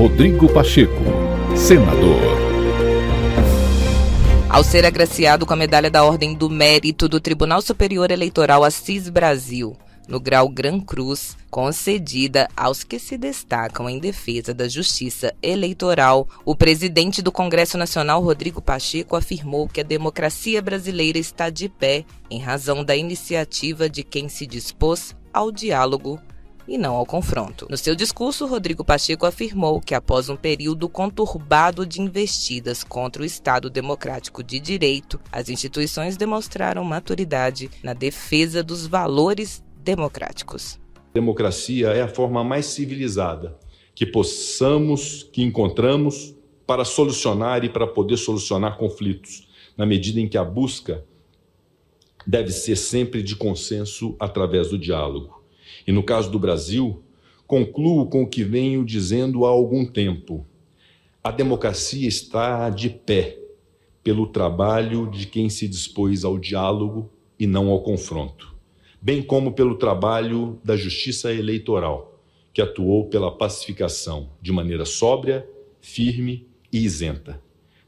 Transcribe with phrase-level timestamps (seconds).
[0.00, 1.04] Rodrigo Pacheco,
[1.54, 2.22] senador.
[4.48, 9.10] Ao ser agraciado com a medalha da Ordem do Mérito do Tribunal Superior Eleitoral Assis
[9.10, 9.76] Brasil,
[10.08, 16.56] no grau Gran Cruz, concedida aos que se destacam em defesa da justiça eleitoral, o
[16.56, 22.40] presidente do Congresso Nacional, Rodrigo Pacheco, afirmou que a democracia brasileira está de pé em
[22.40, 26.18] razão da iniciativa de quem se dispôs ao diálogo
[26.66, 27.66] e não ao confronto.
[27.70, 33.24] No seu discurso, Rodrigo Pacheco afirmou que após um período conturbado de investidas contra o
[33.24, 40.78] Estado democrático de direito, as instituições demonstraram maturidade na defesa dos valores democráticos.
[41.12, 43.58] Democracia é a forma mais civilizada
[43.94, 46.34] que possamos, que encontramos
[46.66, 51.04] para solucionar e para poder solucionar conflitos, na medida em que a busca
[52.26, 55.39] deve ser sempre de consenso através do diálogo.
[55.86, 57.02] E no caso do Brasil,
[57.46, 60.46] concluo com o que venho dizendo há algum tempo.
[61.22, 63.38] A democracia está de pé
[64.02, 68.50] pelo trabalho de quem se dispôs ao diálogo e não ao confronto
[69.00, 72.20] bem como pelo trabalho da Justiça Eleitoral,
[72.52, 75.48] que atuou pela pacificação de maneira sóbria,
[75.80, 77.40] firme e isenta.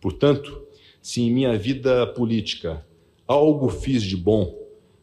[0.00, 0.62] Portanto,
[1.00, 2.86] se em minha vida política
[3.26, 4.54] algo fiz de bom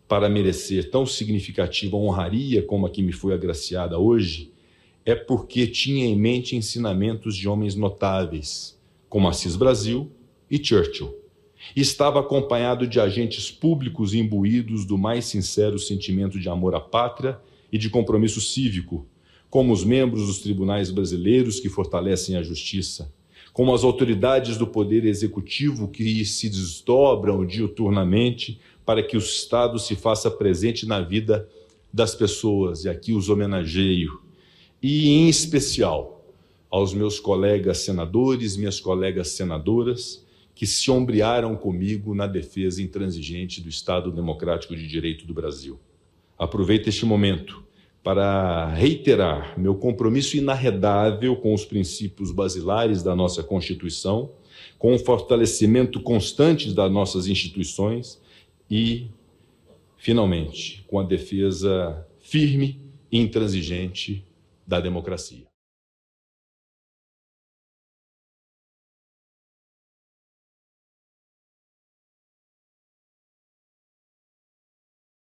[0.07, 4.51] para merecer tão significativa honraria como a que me foi agraciada hoje,
[5.05, 8.77] é porque tinha em mente ensinamentos de homens notáveis,
[9.09, 10.11] como Assis Brasil
[10.49, 11.13] e Churchill.
[11.75, 17.39] Estava acompanhado de agentes públicos imbuídos do mais sincero sentimento de amor à pátria
[17.71, 19.07] e de compromisso cívico,
[19.49, 23.11] como os membros dos tribunais brasileiros que fortalecem a justiça,
[23.53, 29.95] como as autoridades do poder executivo que se desdobram diuturnamente para que o Estado se
[29.95, 31.49] faça presente na vida
[31.91, 34.21] das pessoas, e aqui os homenageio,
[34.81, 36.23] e em especial
[36.69, 43.69] aos meus colegas senadores, minhas colegas senadoras, que se ombrearam comigo na defesa intransigente do
[43.69, 45.79] Estado Democrático de Direito do Brasil.
[46.37, 47.63] Aproveito este momento
[48.03, 54.29] para reiterar meu compromisso inarredável com os princípios basilares da nossa Constituição,
[54.77, 58.21] com o fortalecimento constante das nossas instituições
[58.69, 59.09] e,
[59.97, 62.81] finalmente, com a defesa firme
[63.11, 64.25] e intransigente
[64.65, 65.45] da democracia.